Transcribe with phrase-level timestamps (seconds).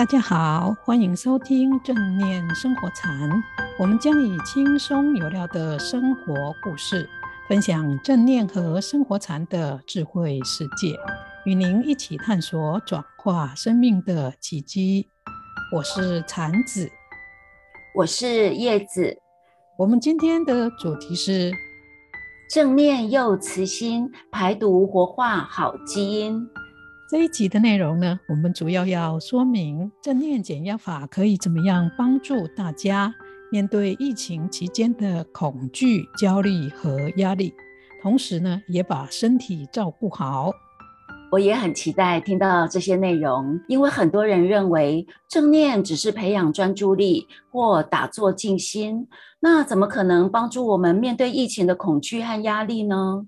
[0.00, 3.30] 大家好，欢迎收听正念生活禅。
[3.78, 7.06] 我们将以轻松有料的生活故事，
[7.46, 10.96] 分享正念和生活禅的智慧世界，
[11.44, 15.06] 与您一起探索转化生命的契机。
[15.70, 16.90] 我是禅子，
[17.94, 19.18] 我是叶子。
[19.76, 21.52] 我们今天的主题是
[22.48, 26.48] 正念又慈心，排毒活化好基因。
[27.10, 33.12] 这一集的内容呢，我们主要要说明正念减压法可以怎么样帮助大家
[33.50, 37.52] 面对疫情期间的恐惧、焦虑和压力，
[38.00, 40.52] 同时呢，也把身体照顾好。
[41.32, 49.08] 我也很期待听到这些内容，因为很多人认为正念只是培养专注力或打坐静心，
[49.40, 53.26] 那怎么可能帮助我们面对疫情的恐惧和压力呢？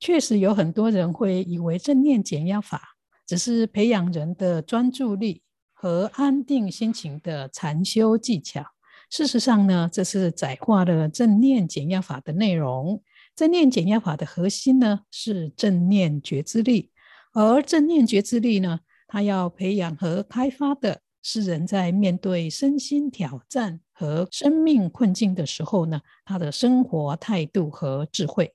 [0.00, 2.93] 确实有很多人会以为正念减压法。
[3.26, 8.64] 只是培养人的专注力和安定心情的禅修技巧。
[9.10, 13.02] 事实上呢，这是窄化了正念减压法的内容。
[13.36, 16.90] 正念减压法的核心呢，是正念觉知力，
[17.32, 28.54] 而正念觉知力呢，它要培养和开发的是人在面对身心挑战和生命困境的时候呢，他的生活态度和智慧。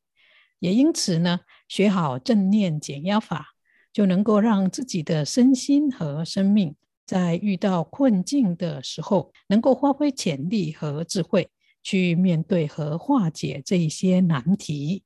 [0.59, 3.55] 也因此呢，学好正念减压法。
[3.99, 6.73] 就能够让自己的身心和生命
[7.05, 11.49] 在遇到困境的时候，能够发挥潜力和智慧，
[11.83, 15.03] 去面对和化解这一些难题。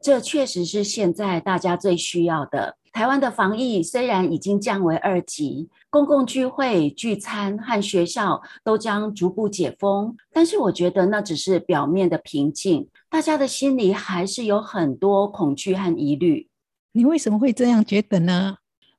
[0.00, 2.78] 这确实是现在大家最需要的。
[2.92, 16.48] 台湾的防疫虽然已经降为二级，公共聚会、聚餐和学校都将逐步解封，但是我觉得那只是表面的平静，大家的心里还是有很多恐惧和疑虑。
[16.96, 18.58] 你为什么会这样觉得呢？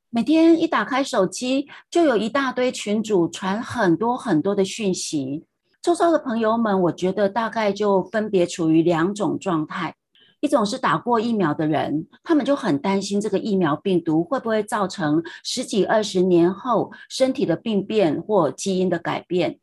[0.10, 5.46] 每天一打开手机，就有一大堆群组传很多很多的讯息。
[5.82, 9.96] 周遭的朋友们，我觉得大概就分别处于两种状态：
[10.42, 19.54] 一种是打过疫苗的人，他们就很担心这个疫苗病毒会不会造成十几二十年后身体的病变或基因的改变；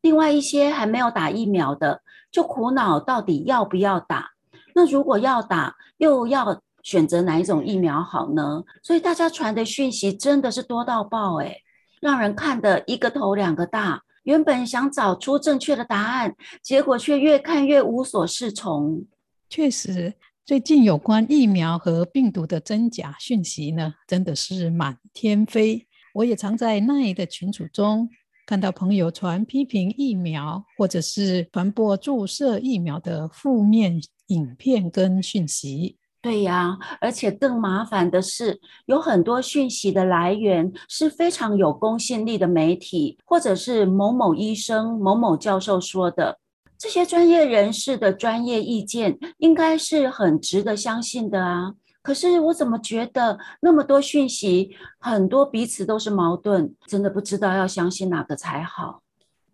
[0.00, 4.30] 另外一些还没有打疫苗的，就苦恼到底要不要打。
[4.72, 8.62] 那如果要打，又要选择哪一种疫苗好呢？
[8.82, 11.62] 所以大家传的讯息真的是多到爆诶，
[12.00, 14.02] 让人看得一个头两个大。
[14.24, 19.04] 原本想找出正确的答案，结果却越看越无所适从。
[19.48, 20.14] 确实，
[20.46, 25.88] 最近有关疫苗和病毒的真假讯息呢，真的是满天飞。
[26.14, 28.08] 我也常在那的群组中
[28.46, 35.96] 看到朋友传批评疫苗，或者是传播注射疫苗的负面影片跟讯息。
[36.22, 46.38] 对呀，而且更麻烦的是，有很多讯息的来源是非常有公信力的媒体，或者是某某医生、某某教授说的，
[46.78, 51.74] 这些专业人士的专业意见应该是很值得相信的啊。
[52.02, 59.02] 可是我怎么觉得那么多讯息，很多彼此都是矛盾，真的不知道要相信哪个才好。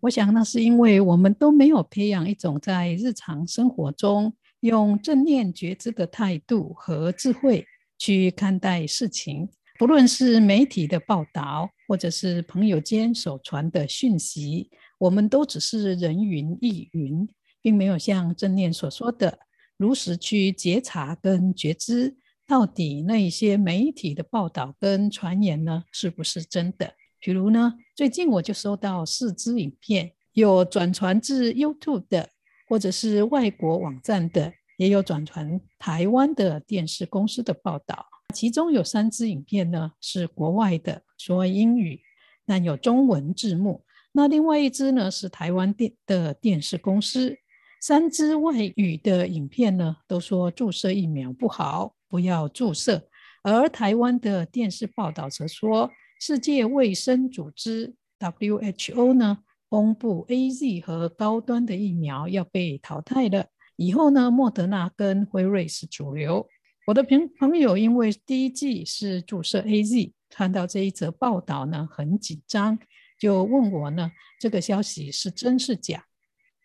[0.01, 4.33] 我想那是因为我们都没有培养一种在日常生活中。
[4.61, 7.65] 用正念觉知的态度和智慧
[7.97, 17.27] 去看待事情，不论是媒体的报道，或者是朋友间所传的讯息，我们都只是人云亦云，
[17.61, 19.39] 并没有像正念所说的，
[19.77, 26.93] 如实去觉察跟觉知，到底那一些媒体的报道跟传言呢，是不是真的？
[27.21, 32.29] 比如呢，最近我就收到四支影片，有转传至 YouTube 的。
[32.69, 41.99] 或者是外国网站的，也有转传台湾的电视公司的报道，其中有三支影片呢是国外的，说英语，
[42.45, 43.83] 但有中文字幕。
[44.11, 47.35] 那另外一支呢是台湾电的电视公司，
[47.81, 53.09] 三支外语的影片呢都说注射疫苗不好，不要注射。
[53.41, 55.89] 而台湾的电视报道则说，
[56.19, 59.39] 世界卫生组织 WHO 呢。
[59.69, 63.45] 公布 AZ 和高端的疫苗要被淘汰了，
[63.75, 66.47] 以后呢，莫德纳跟辉瑞是主流。
[66.87, 72.79] 我的朋朋友因为第一剂是注射 AZ，看到这一则报道呢，很紧张，
[73.19, 76.05] 就问我呢，这个消息是真是假？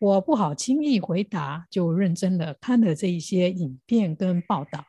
[0.01, 4.87] 我不好轻易回答，就认真的看了这一些影片跟报道。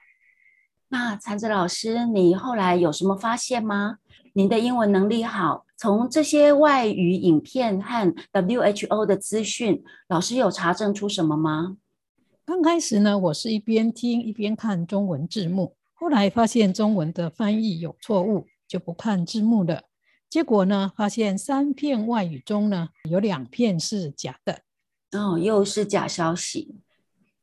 [0.87, 3.97] 那禅子老师，你后来有什么发现吗？
[4.33, 11.77] 您的英文能力好，从这些外语影片和 WHO 的资讯，老师有查证出什么吗？
[12.45, 19.83] 刚开始呢，我是一边听一边看中文字幕，后来发现中文的翻译有错误，就不看字幕了。
[20.29, 24.61] 结果呢，发现三片外语中呢，有两片是假的。
[25.11, 26.75] 哦，又是假消息，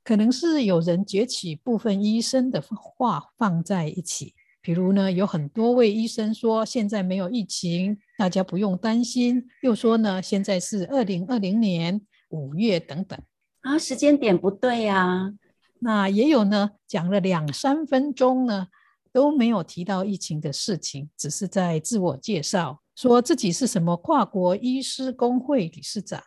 [0.02, 4.34] 可能是有人截取部分医生的话放在一起。
[4.62, 9.44] 比如呢，有很多位医生说现在没有疫情，大家不用担心。
[9.62, 12.00] 又说呢，现在是二零二零年
[12.30, 13.18] 五月等等。
[13.62, 15.32] 啊，时间点不对呀、啊。
[15.80, 18.68] 那也有呢，讲了两三分钟呢。
[19.14, 26.18] 都没有提到疫情的事情，只是在自我介绍，说自己是什么跨国医师工会理事长，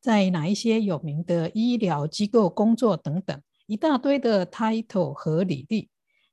[0.00, 5.89] 在哪一些有名的医疗机构工作等等，一大堆的 title 和履历。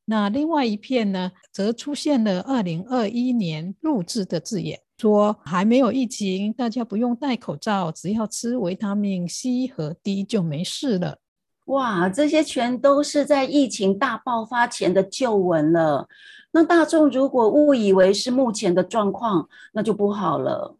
[0.09, 11.19] 那另外一片呢，则出现了二零二一年录制的字眼，说还没有疫情，大家不用戴口罩，只要吃维他命 C 和 D 就没事了。
[11.65, 16.07] 哇，这些全都是在疫情大爆发前的旧闻了。
[16.51, 20.77] 那大众如果误以为是目前的状况，那就不好了。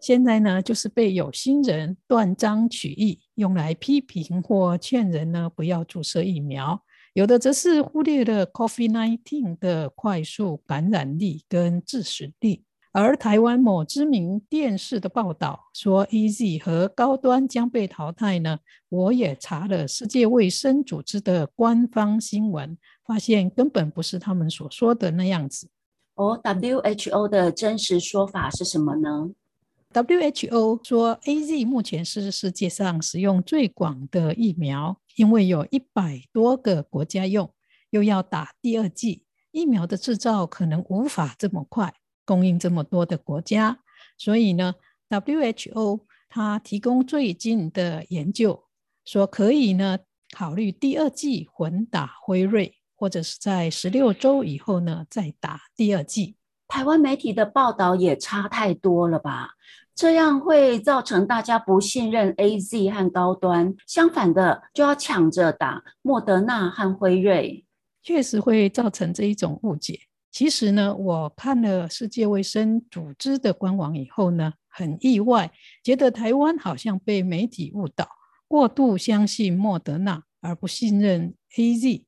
[0.00, 6.82] 现在呢，就是被有心人断章取义，用来批评或劝人呢不要注射疫苗。
[7.14, 12.62] 有的则是忽略了 COVID-19 的快速感染力跟致死率。
[12.94, 18.58] 而台湾某知名电视的报道说，AZ 和高端将被淘汰呢。
[18.90, 22.76] 我也查了世界卫生组织的官方新闻，
[23.06, 25.68] 发现根本不是他们所说的那样子。
[26.14, 29.30] 哦，WHO 的真实说法是什么呢
[29.92, 37.52] ？WHO 说，AZ 目前是世界上使用最广的疫苗，因为有一百多个国家用，
[37.90, 41.94] 又要打第二剂，疫苗的制造可能无法这么快。
[42.24, 43.80] 供应这么多的国家，
[44.16, 44.76] 所以呢
[45.10, 48.62] ，WHO 它提供最近的研究，
[49.04, 49.98] 说可以呢
[50.30, 56.36] 考虑第二剂混打辉瑞，或者是在十六周以后呢再打第二剂。
[56.68, 59.50] 台湾媒体的报道也差太多了吧？
[59.94, 67.64] 这样会造成大家不信任 AZ 和高端，相反的就要抢着打莫德纳和辉瑞，
[68.02, 70.00] 确实会造成这一种误解。
[70.30, 75.52] 其实呢，我看了世界卫生组织的官网以后呢，很意外，
[75.84, 78.08] 觉得台湾好像被媒体误导，
[78.48, 82.04] 过度相信莫德纳而不信任 AZ。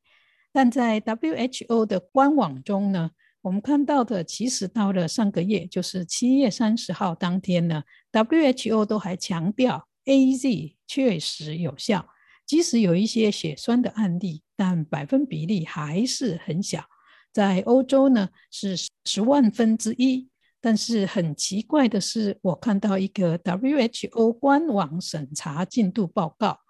[0.50, 3.10] 但在 WHO 的官网中呢，
[3.44, 12.08] 我们看到的其实到了上个月，就是七月三十号当天呢，WHO 都还强调 AZ 确实有效，
[12.46, 16.86] 即使有一些血栓的案例，但百分比例还是很小。
[17.34, 20.26] 在欧洲呢是十万分之一，
[20.58, 26.60] 但是很奇怪的是，我看到一个 WHO 官网审查进度报告，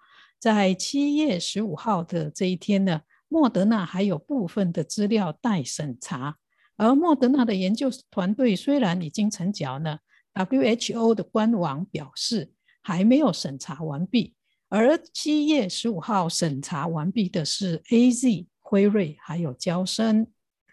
[0.41, 2.99] 在七月十五号的这一天呢，
[3.29, 6.35] 莫德纳还有部分的资料待审查，
[6.77, 9.99] 而莫德纳的研究团队虽然已经成交呢
[10.33, 12.51] ，WHO 的官网表示
[12.81, 14.33] 还没有审查完毕，
[14.69, 20.27] 而七月十五号审查完毕的是 AZ、辉瑞还有交生。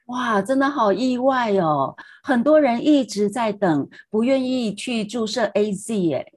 [0.06, 1.96] 哇，真的好意外哦！
[2.25, 6.34] 很多人一直在等，不愿意去注射 AZ 耶。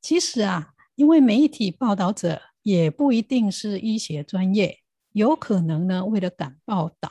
[0.00, 4.78] 其实啊，因为媒体报道者也不一定是医学专业，
[5.12, 7.10] 有可能呢为了赶报道，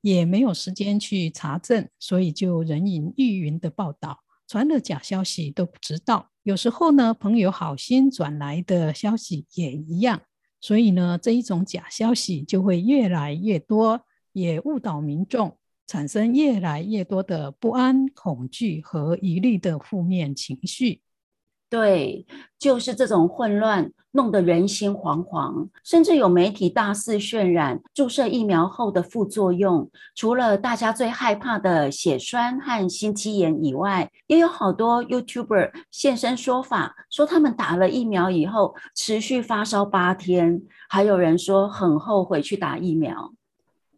[0.00, 6.30] 也没有时间去查证，所以就人云亦云的报道，传了假消息都不知道。
[6.42, 10.22] 有时候呢，朋友好心转来的消息也一样，
[10.60, 14.02] 所以呢，这一种假消息就会越来越多。
[14.34, 21.00] 也误导民众，产生越来越多的不安、恐惧和疑虑的负面情绪。
[21.70, 22.26] 对，
[22.58, 25.68] 就是这种混乱，弄得人心惶惶。
[25.84, 43.34] 甚至有媒体大肆渲染注射疫苗后的副作用，除了大家最害怕的血栓和心肌炎以外，也有好多 YouTuber 现身说法，说他们打了疫苗以后持续发烧八天，还有人说很后悔去打疫苗。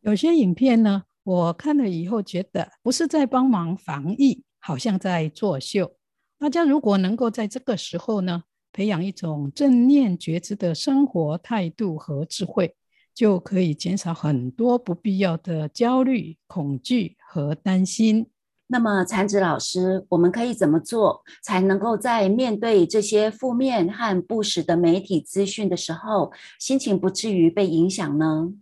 [0.00, 5.92] 有些影片呢，我看了以后觉得不是在帮忙防疫，好像在作秀。
[6.40, 12.74] 大家如果能够在这个时候呢，培养一种正念觉知的生活态度和智慧，
[13.14, 18.26] 就可以减少很多不必要的焦虑、恐惧和担心。
[18.68, 28.54] 那么，禅子老师，我们可以怎么做，才能够在面对这些负面和不实的媒体资讯的时候，心情不至于被影响呢？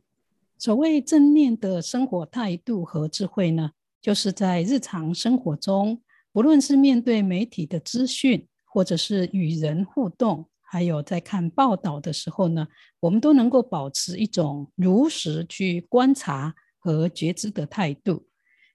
[0.58, 3.70] 所谓正念的生活态度和智慧呢，
[4.02, 6.00] 就是在日常生活中，
[6.38, 12.68] 不论是面对媒体的资讯，或者是与人互动，还有在看报道的时候呢，
[13.00, 18.28] 我们都能够保持一种如实去观察和觉知的态度。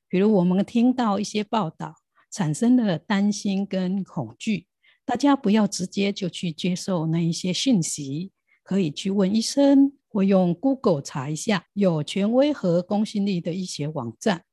[0.10, 1.96] 比如，我们听到一些报道，
[2.30, 4.68] 产生了担心跟恐惧。
[5.06, 14.44] 大家不要直接就去接受那一些讯息，可以去问医生，或用 Google 查一下有权威和公信力的医学网站，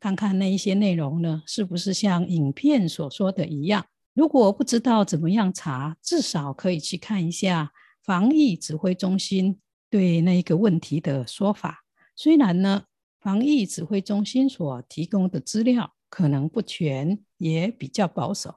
[0.00, 3.84] 看看那一些内容呢，是不是像影片所说的一样。
[4.14, 7.70] 如果不知道怎么样查，至少可以去看一下
[8.02, 11.84] 防疫指挥中心对那一个问题的说法。
[12.16, 12.84] 虽然呢，
[13.20, 18.56] 防疫指挥中心所提供的资料可能不全，也比较保守。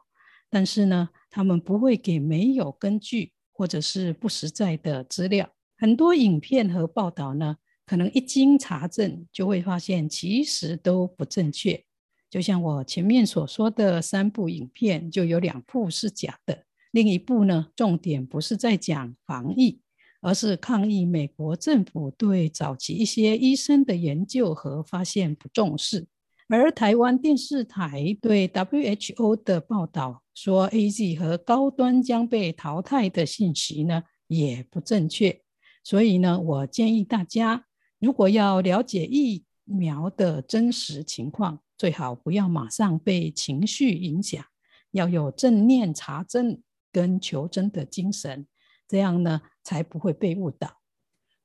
[0.49, 5.49] 但是呢，他们不会给没有根据或者是不实在的资料。
[5.77, 11.83] 很多影片和报道呢，可能一经查证，就会发现其实都不正确。
[12.29, 16.63] 就像我前面所说的三部影片，就有两部是假的。
[16.91, 19.79] 另一部呢，重点不是在讲防疫，
[20.21, 26.07] 而是抗议美国政府对早期一些医生的研究和发现不重视。
[26.49, 35.41] 而台湾电视台对 WHO 的报道说，AZ 和高端将被淘汰的信息呢，也不正确。
[35.83, 37.65] 所以呢，我建议大家，
[38.03, 44.43] 如果要了解疫苗的真实情况，最好不要马上被情绪影响，
[44.91, 48.45] 要有正念查证跟求真的精神，
[48.89, 50.79] 这样呢，才不会被误导。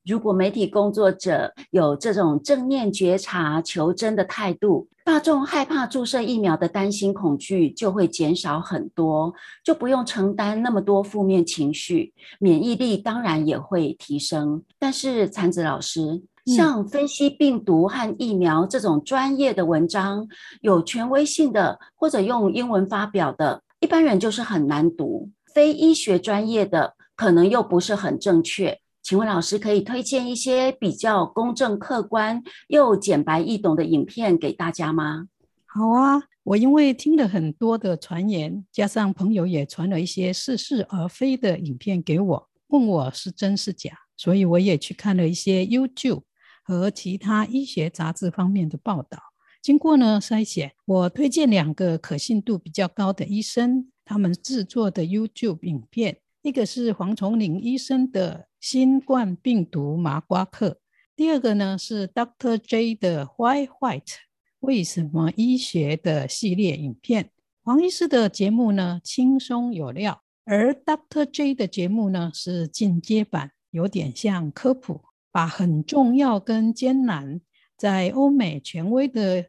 [0.04, 14.64] 如果媒体工作者有这种正念觉察、求真的态度，大众害怕注射疫苗的担心、恐惧就会减少很多，就不用承担那么多负面情绪，免疫力当然也会提升。
[14.78, 16.22] 但是产子老师，
[16.56, 20.26] 像分析病毒和疫苗这种专业的文章，
[20.62, 28.78] 有权威性的或者用英文发表的，一般人就是很难读，非医学专业的可能又不是很正确。
[29.02, 35.28] 请问老师可以推荐一些比较公正、客观又简白易懂的影片给大家吗？
[35.66, 46.22] 好啊，我因为听了很多的传言，加上朋友也传了一些似是而非的影片给我，问我是真是假，所以我也去看了一些 YouTube
[46.68, 49.18] 和其他医学杂志方面的报道。
[49.62, 56.18] 经过呢筛选，我推荐两个可信度比较高的医生他们制作的 YouTube 影片。
[56.42, 60.78] 一个是黄崇林医生的新冠病毒麻瓜课，
[61.16, 62.58] 第二个呢是 Dr.
[62.58, 64.16] J 的 Why White
[64.60, 67.30] 为什么医学的系列影片。
[67.62, 71.24] 黄医师的节目呢轻松有料，而 Dr.
[71.24, 75.00] J 的节目呢是进阶版，有点像科普，
[75.38, 77.40] 把很重要跟艰难
[77.76, 79.46] 在欧美权威的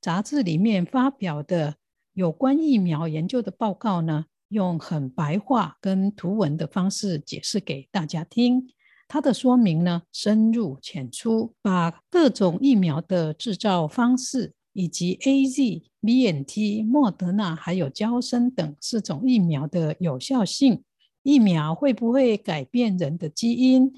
[0.00, 1.74] 杂志里面发表的
[2.12, 4.26] 有关疫苗研究的报告呢。
[4.50, 8.68] 用很白话跟图文的方式解释给大家听，
[9.08, 20.84] 他的说明呢深入浅出，把各种疫苗的制造方式以及 AZ、BNT、莫德纳还有娇生等四种疫苗的有效性，
[21.24, 23.92] 疫苗会不会改变人的基因，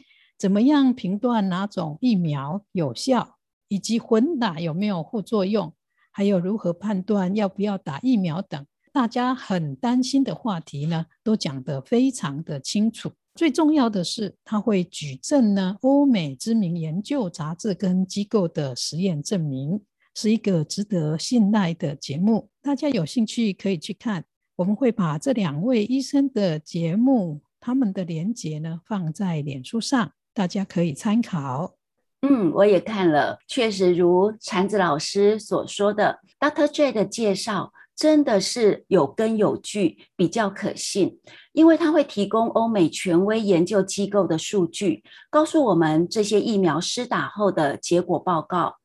[0.45, 5.73] 怎么样评断哪种疫苗有效，以及混打有没有副作用，
[6.13, 8.67] 还有如何判断要不要打疫苗等。
[8.93, 13.11] 大家很担心的话题呢，都讲得非常的清楚。
[13.35, 19.81] 最重要的是，他会举证呢，欧美知名研究杂志跟机构的实验证明，
[20.15, 22.51] 是一个值得信赖的节目。
[22.61, 24.23] 大家有兴趣可以去看。
[24.57, 31.77] 我们会把这两位医生的节目，他们的连结呢，放在脸书上，大家可以参考。
[32.21, 36.69] 嗯，我也看了，确实如产子老师所说的，Dr.
[36.69, 37.73] J 的介绍。
[37.97, 41.21] 真的是有根有据，比较可信，
[41.53, 48.79] 因为它会提供欧美权威研究机构的数据，告诉我们这些疫苗施打后的结果报告，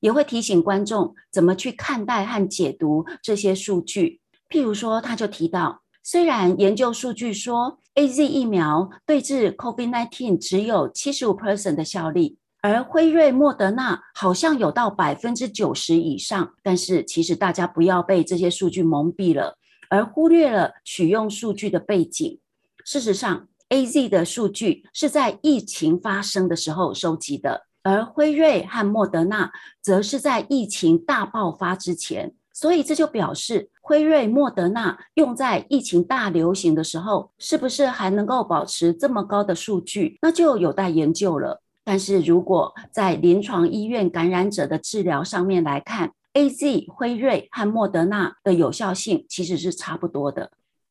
[0.00, 4.20] 也会提醒观众怎么去看待和解读这些数据。
[4.48, 12.38] 譬如说，他就提到，虽然研究数据说 AZ 疫苗对治 COVID-19 只有七十五 percent 的效力。
[12.60, 19.56] 而辉瑞、莫德纳好像有到百分之九十以上，但是其实大家不要被这些数据蒙蔽了，
[19.88, 22.38] 而忽略了取用数据的背景。
[22.84, 29.50] 事实上，AZ 的数据是在疫情发生的时候收集的，而辉瑞和莫德纳
[29.80, 32.34] 则是在疫情大爆发之前。
[32.52, 40.18] 所以这就表示，辉瑞、莫德纳用在疫情大流行的时候，是不是还能够保持这么高的数据？
[40.22, 41.62] 那就有待研究了。
[41.84, 50.50] 但是如果在临床医院感染者的治疗上面来看，AZ、辉瑞和莫德纳的有效性其实是差不多的。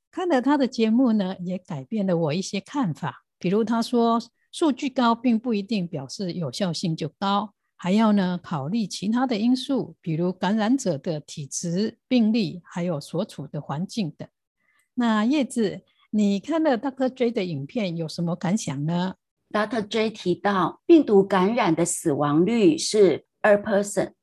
[0.10, 3.25] 看了他的节目呢，也改变了我一些看法。
[3.38, 4.22] 比如他说，
[4.54, 14.27] 数据高并不一定表示有效性就高，还要呢考虑其他的因素，比如感染者的体质、病例，还有所处的环境等。
[14.94, 17.10] 那叶子，你看了 Dr.
[17.10, 19.15] J 的影片有什么感想呢
[19.51, 19.88] ？Dr.
[19.88, 24.13] J 提到，病毒感染的死亡率是二 percent。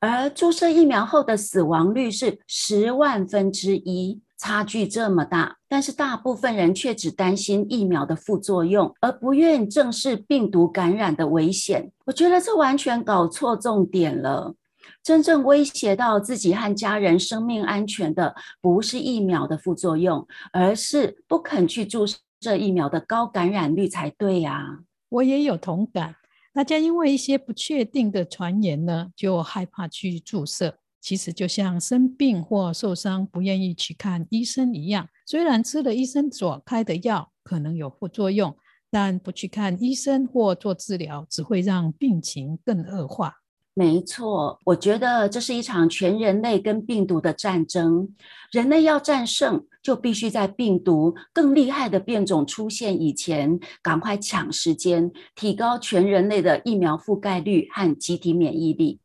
[0.00, 11.92] 而注射疫苗后的死亡率是十万分之一，差距这么大，但是大部分人却只担心疫苗的副作用，而不愿正视病毒感染的危险。
[12.06, 14.56] 我觉得这完全搞错重点了。
[15.00, 24.80] 真正威胁到自己和家人生命安全的，不是疫苗的副作用，而是不肯去注射疫苗的高感染率才对呀。
[25.08, 26.16] 我也有同感。
[26.52, 30.78] 大家因为一些不确定的传言呢，就害怕去注射。
[31.02, 38.56] 其实就像生病或受伤不愿意去看医生一样，虽然吃了医生所开的药可能有副作用，
[38.88, 43.34] 但不去看医生或做治疗，只会让病情更恶化。
[43.74, 48.14] 没错，我觉得这是一场全人类跟病毒的战争。
[48.52, 59.00] 人类要战胜，就必须在病毒更厉害的变种出现以前，赶快抢时间，提高全人类的疫苗覆盖率和集体免疫力。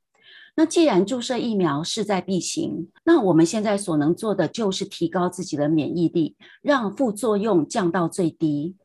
[0.60, 8.76] 那既然注射疫苗势在必行，那我们现在所能做的就是提高自己的免疫力，让副作用降到最低。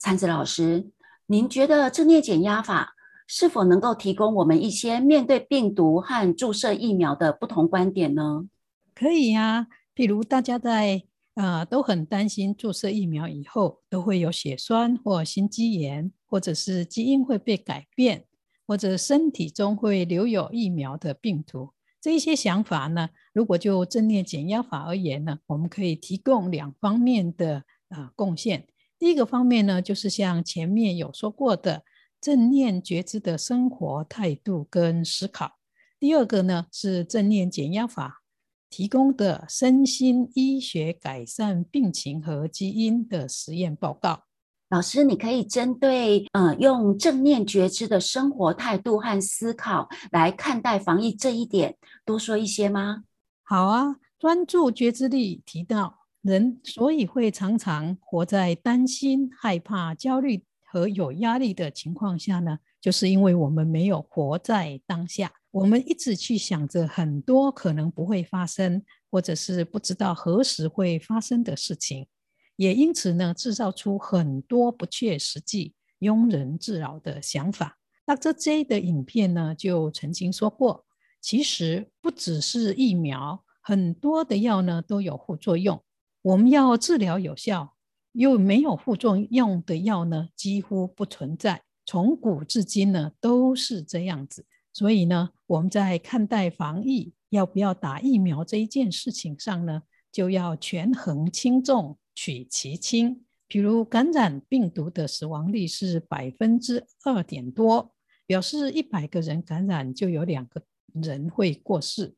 [0.00, 0.90] 参子老师，
[1.26, 2.96] 您觉得正念减压法
[3.28, 8.48] 是否能够提供我们一些面对病毒和注射疫苗的不同观点呢？
[8.92, 18.24] 可以呀、啊，譬如大家在呃都很担心注射疫苗以后都会有血栓或心肌炎，或者是基因会被改变，
[18.68, 21.72] 或者身体中会留有疫苗的病毒。
[22.00, 28.68] 这一些想法呢，如果就正念减压法而言呢，我们可以提供两方面的啊、贡献。
[28.98, 31.82] 第一个方面呢，就是像前面有说过的。
[32.20, 35.52] 正念觉知的生活态度跟思考。
[36.00, 38.24] 第二个呢，是正念减压法
[38.68, 44.24] 提供的身心医学改善病情和基因的实验报告。
[44.70, 53.04] 老师，你可以针对呃用正念觉知的生活态度和思考来看待防疫这一点多说一些吗？
[53.44, 60.44] 好啊，专注觉知力提到，人所以会常常活在担心、害怕、焦虑。
[60.70, 72.06] 和有压力的情况下呢，就是因为我们没有活在当下，我们一直去想着很多可能不会发生，或者是不知道何时会发生的事情，
[72.58, 77.78] 也因此呢，制造出很多不切实际、庸人自扰的想法。
[78.04, 78.32] Dr.
[78.32, 80.84] J 的影片呢，就曾经说过，
[81.20, 85.82] 其实不只是疫苗，很多的药呢都有副作用，
[86.22, 87.74] 我们要治疗有效。
[88.12, 91.62] 又没有副作用的药呢，几乎不存在。
[91.86, 94.44] 从古至今呢，都是这样子。
[94.72, 103.24] 所以呢，我们在看待防疫要不要打疫苗这一件事情上呢，就要权衡轻重，取其轻。
[103.46, 107.94] 比如感染病毒的死亡率是百分之二点多，
[108.26, 110.60] 表示一百个人感染就有两个
[110.94, 112.16] 人会过世。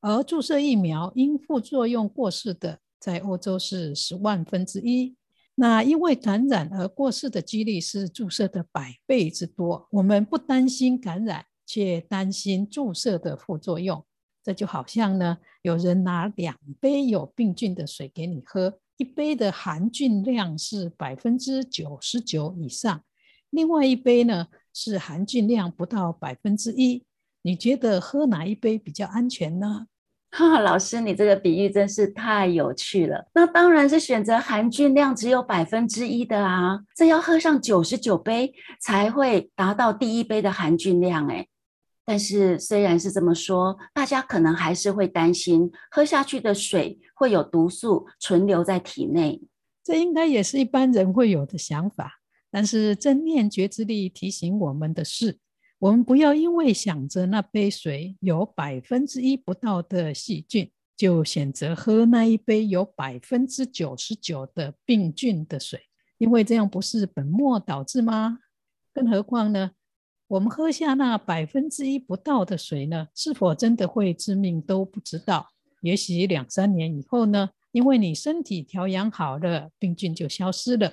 [0.00, 5.16] 而注射疫苗因副作用过世的，在欧洲是十万分之一。
[5.56, 9.88] 那因为感染而过世的几率是注射的百倍之多。
[9.90, 14.06] 我们不担心感染，却担心注射的副作用。
[14.42, 23.02] 这就好像呢，有人拿两杯有病菌的水给你喝，一杯的含菌量是百分之九十九以上，
[23.48, 27.02] 另外一杯呢是含菌量不到百分之一。
[27.40, 29.86] 你觉得喝哪一杯比较安全呢？
[30.32, 33.26] 哈， 老师，你这个比喻真是太有趣了。
[33.32, 41.48] 那当然是选择含菌量只有百分之一的啊，这要喝上九十九杯才会达到第一杯的含菌量诶。
[42.10, 49.40] 但是虽然是这么说，大家可能还是会担心喝下去的水会有毒素存留在体内。
[49.84, 52.14] 这应该也是一般人会有的想法。
[52.50, 55.38] 但是正念觉知力提醒我们的是，
[55.78, 65.80] 我们不要因为想着那杯水有百分之一不到的细菌，就选择喝那一杯有百分之九十九的病菌的水，
[66.18, 68.40] 因为这样不是本末倒置吗？
[68.92, 69.70] 更何况呢，
[70.30, 75.48] 我们喝下那百分之一不到的水呢，是否真的会致命都不知道。
[75.82, 80.92] 也许两三年以后呢，因为你身体调养好了，病菌就消失了。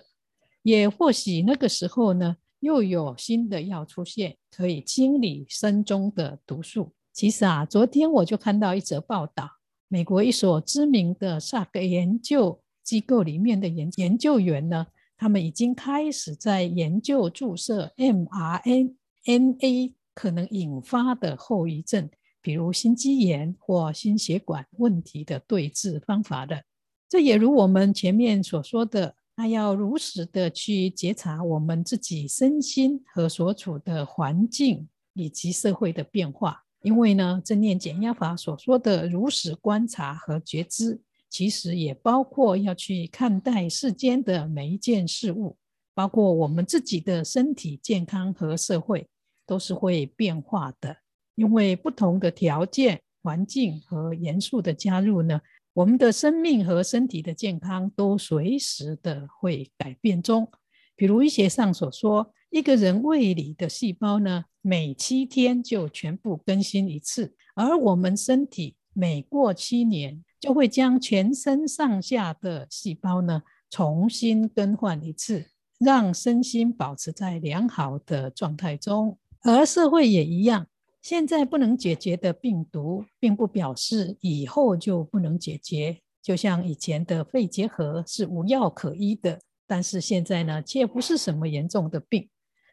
[0.64, 6.94] 也或许那个时候呢，又有新的药出现，可以清理身中的毒素。
[7.14, 9.48] 其实啊，昨天我就看到一则报道，
[9.88, 18.96] 美国一所知名的 SARC 研究机构里面的研研究员呢，他们已经开始在研究注射 mRNA
[19.28, 22.10] N A 可能引发的后遗症，
[22.42, 26.64] 比如心肌炎或心血管问题的对治方法的。
[27.10, 36.64] 这也如我们前面所说的，那要如实的去觉察我们自己身心和所处的环境以及社会的变化。
[36.84, 45.58] 因为呢，正念减压法所说的如实观察和觉知，其实也包括要去看待世间的每一件事物，
[45.94, 49.10] 包括我们自己的身体健康和社会。
[49.48, 50.98] 都是会变化的，
[51.36, 55.42] 因为不同的条件、环境和元素的加入呢，
[55.74, 60.48] 我们的生命和身体的健康都随时的会改变中。
[60.96, 75.46] 比如医学上所说，一个人胃里的细胞呢，每七天就全部更新一次，而我们身体每过七年就会将全身上下的细胞呢重新更换一次，
[75.78, 79.18] 让身心保持在良好的状态中。
[79.56, 80.68] 而社会也一样，
[81.02, 86.00] 现在不能解决的病毒，并不表示以后就不能解决。
[86.22, 92.30] 就像以前的肺结核是无药可医的，但是现在呢，却不是什么严重的病。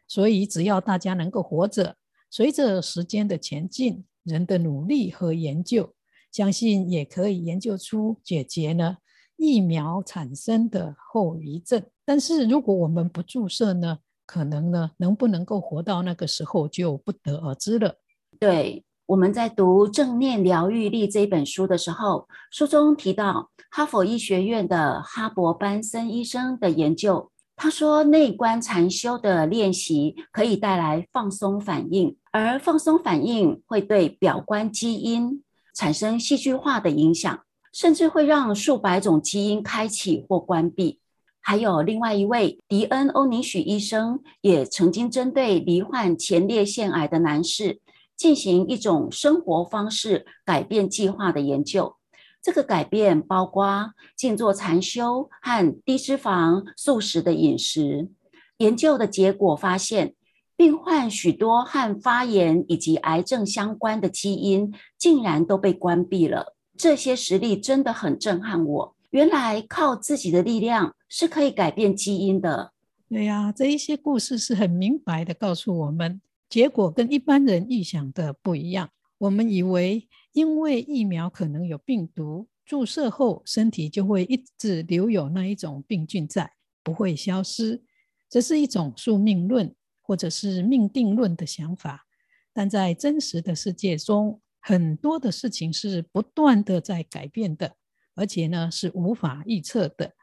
[0.07, 1.95] 所以，只要大家能够活着，
[2.29, 5.93] 随着时间的前进，人的努力和研究，
[6.31, 8.97] 相信也可以研究出解决呢
[9.37, 11.81] 疫苗产生的后遗症。
[12.03, 13.99] 但是如果我们不注射呢？
[14.25, 17.95] 可能呢，能不能够活到那个时候就不得而知了。
[18.39, 37.39] 对，我们在读《正念疗愈力》这本书的时候，书中提到哈佛医学院的哈伯班森医生的研究，他说内观禅修的练习可以带来放松反应，而放松反应会对表观基因产生戏剧化的影响，
[37.71, 40.99] 甚至会让数百种基因开启或关闭。
[41.47, 47.81] 还有另外一位迪恩·欧尼许医生，也曾经针对罹患前列腺癌的男士
[48.17, 51.97] 进行一种生活方式改变计划的研究。
[52.41, 58.09] 这个改变包括静坐禅修和低脂肪素食的饮食。
[58.57, 60.15] 研究的结果发现，
[60.57, 66.55] 病患许多和发炎以及癌症相关的基因竟然都被关闭了。
[66.75, 68.94] 这些实例真的很震撼我。
[69.15, 72.73] 原来靠自己的力量是可以改变基因的。
[73.07, 78.89] 对呀，这一些故事是很明白的告诉我们，结果跟一般人预想的不一样。
[79.19, 86.51] 我们以为因为疫苗可能有病毒，注射后身体就会一直留有那一种病菌在，
[86.83, 87.81] 不会消失。
[88.29, 92.05] 这是一种宿命论或者是命定论的想法。
[92.51, 97.77] 但在真实的世界中，很多的事情是不断的在改变的。
[98.15, 100.13] 而且呢，是无法预测的。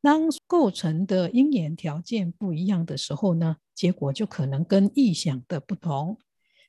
[0.00, 6.18] 当构成的因缘条件不一样的时候呢，结果就可能跟预想的不同。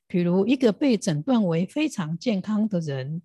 [0.06, 3.22] 比如，一个被诊断为非常健康的人，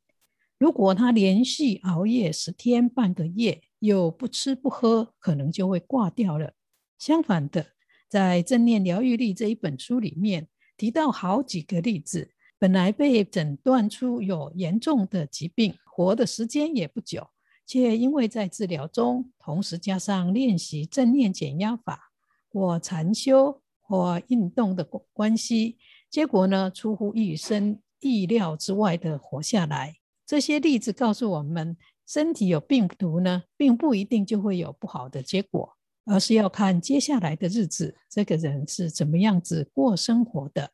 [0.58, 6.54] 如果他连续熬夜十天半个月，又不吃不喝，可能就会挂掉了。
[6.98, 7.68] 相反的，
[8.08, 17.30] 在《正念疗愈力》这一本书里面提到好几个例子，本来被诊断出有严重的疾病，活的时间也不久。
[17.70, 22.12] 却因为在治疗中，同时加上练习正念减压法
[22.52, 25.78] 或禅修或运动的关系，
[26.10, 29.98] 结果呢，出乎医生意料之外的活下来。
[30.26, 31.78] 这些例子告诉我们，
[32.08, 40.72] 身体有病毒呢，并不一定就会有不好的结果，而是要看接下来的日子，这个人是怎么样子过生活的。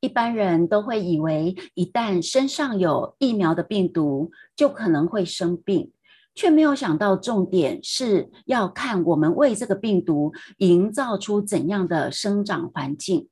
[0.00, 5.90] 一般人都会以为，一旦身上有疫苗的病毒，就可能会生病。
[6.34, 13.28] 却没有想到，重点是要看我们为这个病毒营造出怎样的生长环境。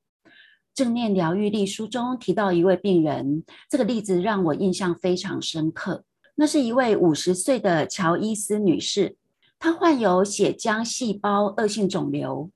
[0.75, 6.05] 正念疗愈力书中提到一位病人，这个例子让我印象非常深刻。
[6.37, 9.17] 那是一位五十岁的乔伊斯女士，
[9.59, 12.51] 她患有血浆细胞恶性肿瘤，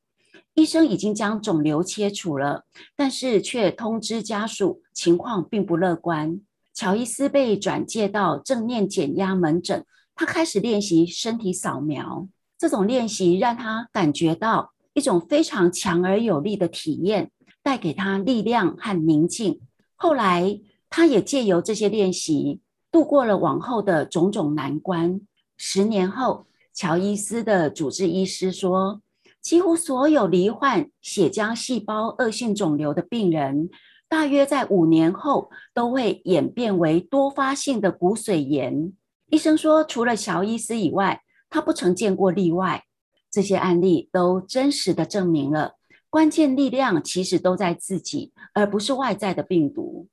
[0.55, 2.65] 医生已经将肿瘤切除了，
[2.97, 6.41] 但是却通知家属情况并不乐观。
[6.73, 9.85] 乔伊斯被转介到正念减压门诊。
[10.17, 12.27] 他开始练习身体扫描，
[12.59, 17.31] 这种练习让他感觉到一种非常强而有力的体验，
[17.63, 19.61] 带给他力量和宁静。
[19.95, 25.21] 后来，他也借由这些练习，度过了往后的种种难关。
[25.59, 29.03] 十年后，乔伊斯的主治医师说，
[29.43, 33.69] 几乎所有罹患血浆细胞恶性肿瘤的病人，
[34.09, 38.95] 大约在五年后都会演变为多发性的骨髓炎。
[39.29, 42.85] 医生说，除了乔伊斯以外，他不曾见过例外。
[43.31, 45.75] 这些案例都真实地证明了
[46.09, 50.09] 关键力量其实都在自己，而不是外在的病毒。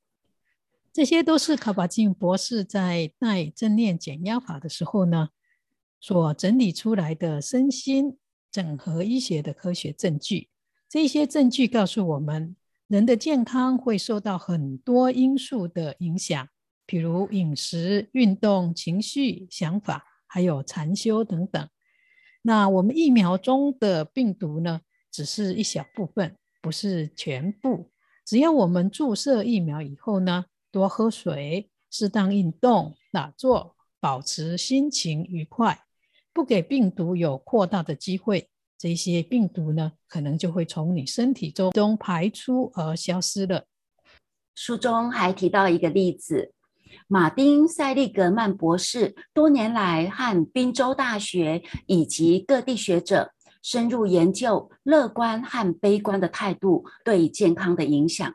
[0.92, 5.30] 这些都是卡巴金博士在带正念减压法的时候呢，
[6.02, 8.18] 所整理出来的身心
[8.52, 10.50] 整合医学的科学证据。
[10.90, 12.56] 这些证据告诉我们，
[12.88, 16.50] 人的健康会受到很多因素的影响，
[16.86, 21.70] 比如饮食、运动、情绪、想法，还有禅修等等。
[22.42, 27.92] 那我们疫苗中的病毒呢，只是一小部分，不是全部。
[28.26, 35.86] 只要我们注射疫苗以后呢，多喝水，适当运动、打坐，保持心情愉快，
[36.34, 43.66] 不给病毒有扩大的机会，这些病毒呢，可能就会从你身体中中排出而消失了。
[44.56, 46.54] 书中还提到一个例子。
[47.08, 58.34] 马丁·塞利格曼博士多年来和宾州大学以及各地学者深入研究乐观和悲观的态度对健康的影响。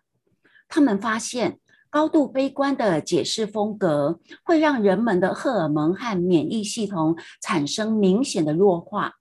[0.69, 1.59] 他们发现，
[1.91, 9.15] 高度悲观的解释风格会让人们的荷尔蒙和免疫系统产生明显的弱化。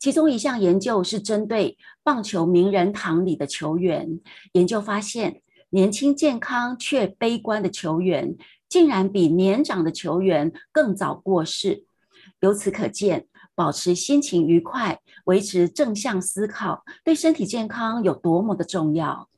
[0.00, 4.18] 其中一项研究是针对棒球名人堂里的球员，
[4.54, 8.34] 研究发现，年轻健康却悲观的球员，
[8.70, 11.84] 竟然比年长的球员更早过世。
[12.40, 19.28] 由此可见，保持心情愉快、维持正向思考，对身体健康有多么的重要。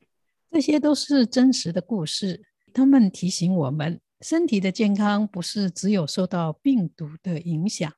[0.51, 2.43] 这些都是真实的故事，
[2.73, 7.91] 他们提醒我们，身体的健康不是只有受到病毒的影响，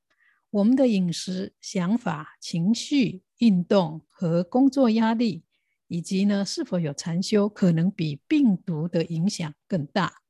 [0.49, 5.43] 我们的饮食、想法、情绪、运动和工作压力，
[5.87, 10.21] 以及呢，是否有禅修，可能比病毒的影响更大。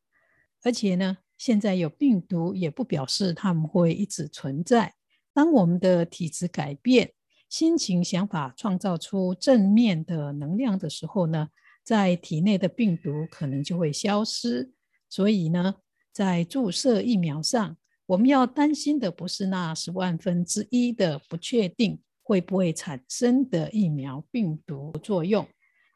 [0.65, 4.95] 而且呢，现在有病毒也不表示他们会一直存在。
[5.31, 7.11] 当我们的体质改变、
[7.47, 11.49] 心情、想法创造出正面的能量的时候呢，
[11.83, 14.71] 在体内的病毒可能就会消失。
[15.07, 15.75] 所以呢，
[16.11, 25.47] 在注射疫苗上，我们要担心的不是那十万分之一的不确定会不会产生的疫苗病毒作用。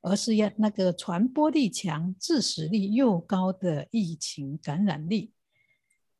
[0.02, 5.34] 而是要那个传播力强、致死率又高的疫情感染力。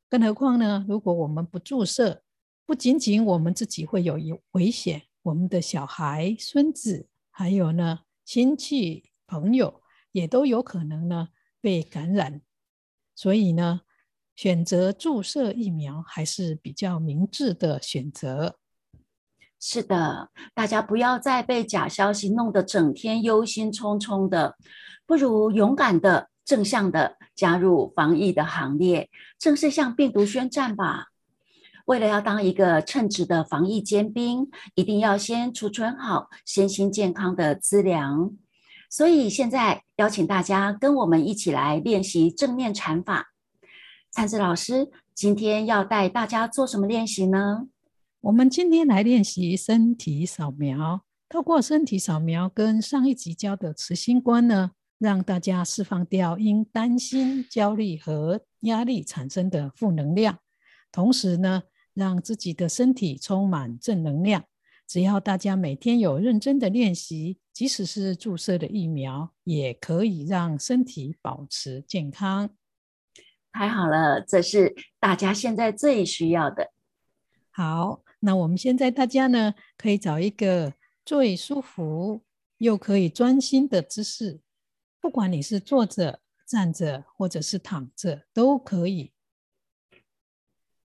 [0.10, 0.86] 更何况呢？
[0.88, 2.24] 如果我们不注射，
[2.66, 4.18] 不仅仅我们自己会有
[4.52, 11.30] 危险，我们的小孩、孙子，还有呢亲戚、朋友，也都有可能呢
[11.62, 12.42] 被感染。
[13.16, 13.82] 所以呢，
[14.36, 18.60] 选择注射疫苗还是比较明智的选择。
[19.60, 24.56] 是的，大家不要再被假消息弄得整天忧心忡忡的，
[25.06, 31.08] 不如勇敢的、正向的加入防疫的行列，正式向病毒宣战吧。
[31.86, 38.32] 为了要当一个称职的防疫尖兵，一定要先储存好身心健康的资粮。
[38.90, 43.34] 所以现在邀请大家跟我们一起来练习正念禅法。
[44.12, 47.68] 灿子老师今天要带大家做什么练习呢？
[48.22, 60.38] 我们今天来练习身体扫描，透过身体扫描跟上一集教的慈心观呢，让大家释放掉因担心、焦虑和压力产生的负能量，
[60.92, 64.44] 同时呢，让自己的身体充满正能量。
[64.86, 72.50] 只要大家每天有认真的练习，即使是注射的疫苗，也可以让身体保持健康。
[73.54, 76.74] 太好了，这是大家现在最需要的。
[77.50, 78.02] 好。
[78.20, 80.74] 那我们现在大家呢，可以找一个
[81.06, 82.24] 最舒服
[82.58, 84.42] 又可以专心的姿势，
[85.00, 89.14] 不管你是坐着、站着或者是躺着都可以。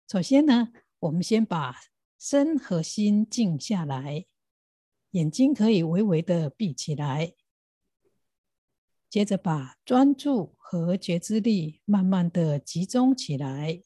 [0.08, 1.74] 首先呢，我们先把
[2.18, 4.26] 身和心静下来，
[5.10, 7.34] 眼睛可以微微的闭起来，
[9.10, 13.82] 接着把专注和觉知力慢慢的集中起来。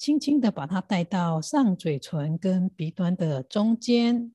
[0.00, 4.34] 轻轻的把它带到上嘴唇跟鼻端的中间，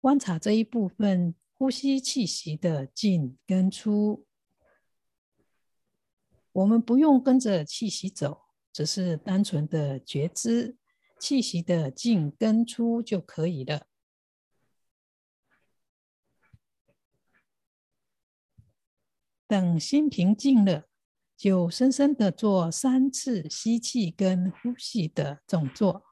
[0.00, 4.24] 观察这一部分呼吸气息的进跟出。
[6.52, 10.76] 我们不用跟着气息走，只是单纯的觉知
[11.18, 13.88] 气息的进跟出就可以了。
[19.48, 20.88] 等心平静了。
[21.36, 26.04] 就深深的做三次吸气跟呼气的动作。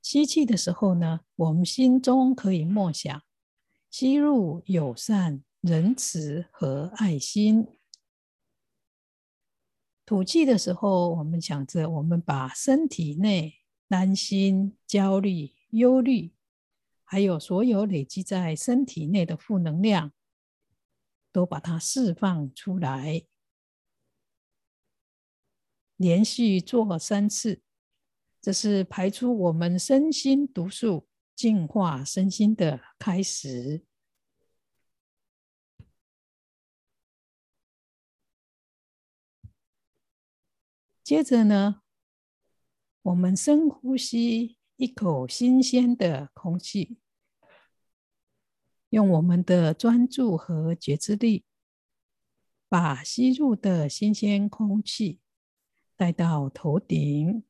[0.00, 3.22] 吸气的时候呢，我们心中可以默想，
[3.90, 7.66] 吸入友善、仁慈和爱心。
[10.06, 13.56] 吐气的时候，我们想着，我们把身体内
[13.88, 16.32] 担心、焦虑、忧虑
[17.04, 20.12] 还有所有累积在身体内的负能量，
[21.30, 23.24] 都把它释放出来。
[26.00, 27.60] 连续做三次，
[28.40, 33.84] 这是排出我们身心毒素、净化身心的开始。
[41.04, 41.82] 接着呢，
[43.02, 46.96] 我们深呼吸一口新鲜的空气，
[48.88, 51.44] 用我们的专注和觉知力，
[52.70, 55.20] 把吸入的新鲜空气
[56.00, 57.44] 带到头顶，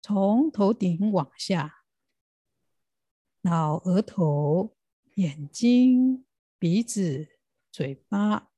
[0.00, 1.84] 从头顶往下，
[3.42, 4.74] 到额头、
[5.16, 6.24] 眼睛、
[6.58, 7.28] 鼻子、
[7.70, 8.50] 嘴巴。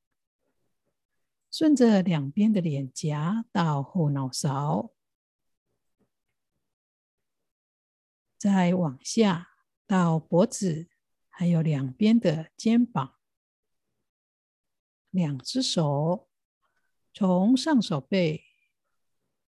[1.50, 4.94] 顺着两边的脸颊到后脑勺，
[8.38, 9.48] 再往下
[9.88, 10.88] 到脖子，
[11.28, 13.18] 还有两边的肩膀。
[15.10, 16.28] 两只手
[17.14, 18.42] 从上手背、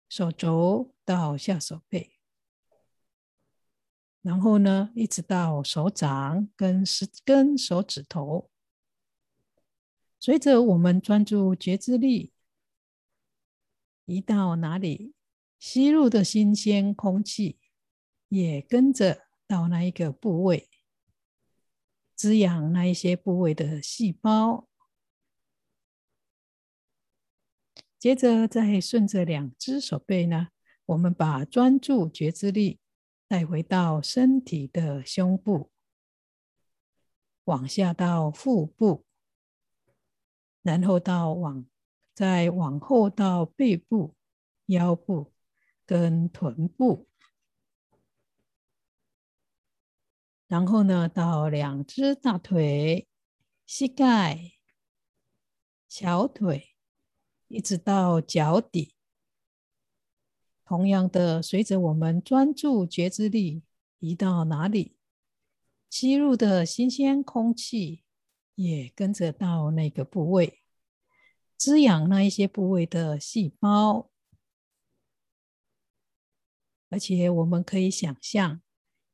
[0.08, 2.18] 手肘到下手背，
[4.22, 8.50] 然后呢，一直到手掌跟十根手指头。
[10.18, 12.32] 随着我们专注觉知力
[14.06, 15.14] 移到哪里，
[15.58, 17.58] 吸入的新鲜空气
[18.28, 20.70] 也跟着到那一个部位，
[22.14, 24.69] 滋养那一些部位的细胞。
[28.00, 30.48] 接着再顺着两只手背呢，
[30.86, 32.80] 我们把专注觉知力
[33.28, 35.70] 带回到身体的胸部，
[37.44, 39.04] 往下到腹部。
[40.62, 41.66] 然后到往，
[42.14, 44.14] 再往后到背部、
[44.66, 45.32] 腰部
[45.84, 47.06] 跟臀部，
[50.46, 53.06] 然后呢，到两只大腿、
[53.66, 54.52] 膝盖、
[55.88, 56.69] 小腿，
[57.50, 58.94] 一直到脚底。
[60.64, 63.62] 同样的，随着我们专注觉知力
[63.98, 64.96] 移到哪里，
[65.90, 68.04] 吸入的新鲜空气。
[68.56, 70.60] 也跟着到那个部位，
[71.56, 74.10] 滋养那一些部位的细胞，
[76.90, 78.60] 而且我们可以想象，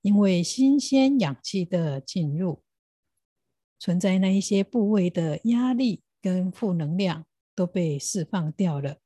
[0.00, 2.64] 因为新鲜氧气的进入，
[3.78, 7.24] 存在那一些部位的压力跟负能量
[7.56, 8.98] 都被释放掉了。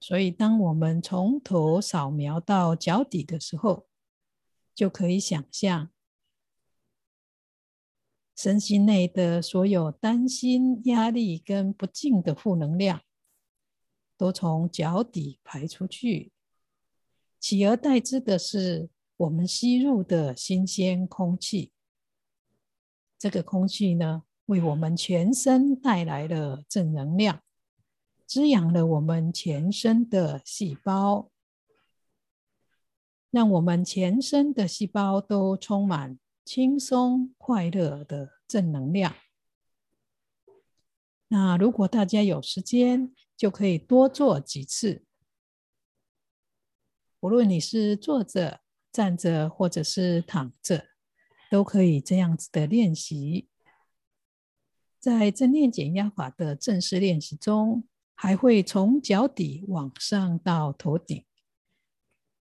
[0.00, 3.86] 所以，当我们从头扫描到脚底的时候，
[4.74, 5.90] 就可以想象。
[8.36, 13.02] 身心内的所有担心、压力跟不净的负能量，
[14.16, 16.32] 都从脚底排出去，
[17.40, 21.72] 取而代之的是我们吸入的新鲜空气。
[23.16, 27.42] 这个空气呢，为我们全身带来了正能量，
[28.26, 31.30] 滋养了我们全身的细胞，
[33.30, 36.18] 让我们全身的细胞都充满。
[36.46, 39.14] 轻松快乐的正能量。
[41.28, 45.06] 那如果大家有时间，就可以多做几次。
[47.20, 48.60] 无论你是坐着、
[48.92, 50.88] 站着，或者是躺着，
[51.50, 53.48] 都可以这样子的练习。
[55.04, 61.22] 在正念减压法的正式练习中，还会从脚底往上到头顶。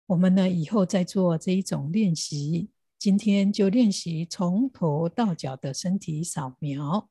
[0.06, 2.70] 我们呢，以后再做这一种练习。
[2.98, 7.08] 今天就练习从头到脚的身体扫描。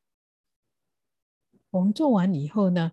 [1.69, 2.91] 我们做完以后呢，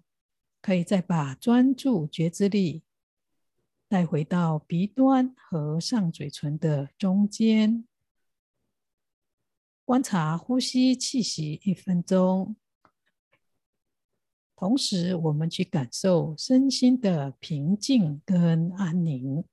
[0.63, 2.85] 可以再把专注觉知力
[3.89, 7.85] 带回到鼻端和上嘴唇的中间，
[9.85, 12.57] 观察呼吸气息一分钟。
[14.57, 19.45] 同时，我们去感受身心的平静跟安宁。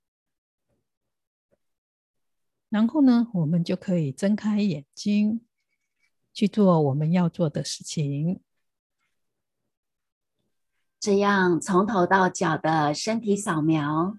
[2.69, 5.41] 然后呢，我们就可以睁开眼睛，
[6.33, 8.39] 去做我们要做的事情。
[10.97, 14.17] 这样从头到脚的身体扫描，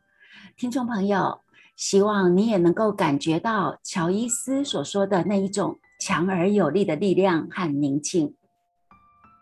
[0.57, 1.41] 听众朋友，
[1.75, 8.35] 希望你也能够感觉到乔伊斯所说的那一种强而有力的力量和宁静。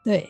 [0.04, 0.28] 对，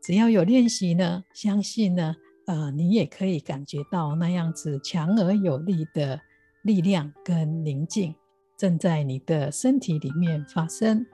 [0.00, 2.14] 只要有练习呢，相信呢，
[2.46, 6.20] 呃，你也可以感觉到那样子强而有力的
[6.62, 8.14] 力量跟宁静。
[8.56, 11.04] 正在你的身体里面发生。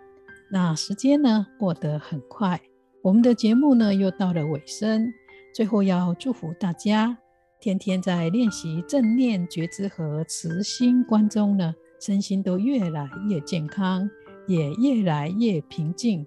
[0.51, 2.61] 那时间呢，过得很快，
[3.03, 5.11] 我们的节目呢又到了尾声。
[5.55, 7.16] 最后要祝福大家，
[7.59, 14.09] 天天在练习正念觉知和慈心观中呢，身心都越来越健康，
[14.49, 16.27] 也越来越平静，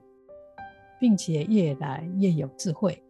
[0.98, 3.04] 并且越来越有智慧。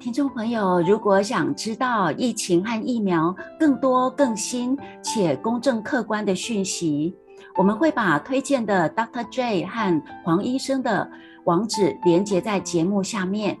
[0.00, 7.12] 听众朋友，如果想知道疫情和疫苗更多、更新且公正客观的讯息，
[7.56, 9.28] 我们会把推荐的 Dr.
[9.28, 11.10] J 和黄医生的
[11.44, 13.58] 网址连接在节目下面。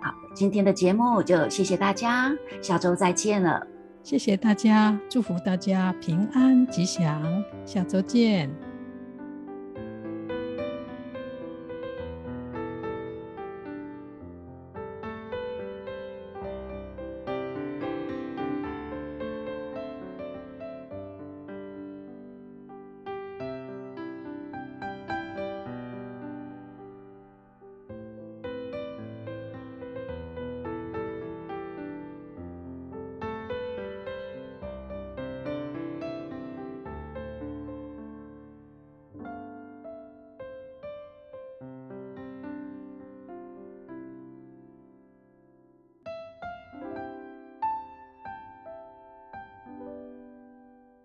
[0.00, 3.66] 好，今天的节目就谢谢大家，下周再见了。
[4.02, 7.22] 谢谢大家，祝福大家平安吉祥，
[7.66, 8.73] 下周见。